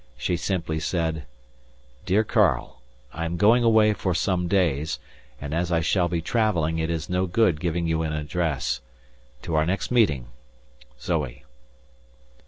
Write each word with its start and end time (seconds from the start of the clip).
She 0.17 0.35
simply 0.35 0.79
said: 0.79 1.25
"DEAR 2.07 2.23
KARL, 2.23 2.81
"I 3.13 3.23
am 3.25 3.37
going 3.37 3.63
away 3.63 3.93
for 3.93 4.15
some 4.15 4.47
days, 4.47 4.97
and 5.39 5.53
as 5.53 5.71
I 5.71 5.81
shall 5.81 6.07
be 6.09 6.23
travelling 6.23 6.79
it 6.79 6.89
is 6.89 7.07
no 7.07 7.27
good 7.27 7.59
giving 7.59 7.85
you 7.85 8.01
an 8.01 8.11
address. 8.11 8.81
To 9.43 9.53
our 9.53 9.67
next 9.67 9.91
meeting! 9.91 10.29
"ZOE." 10.99 11.43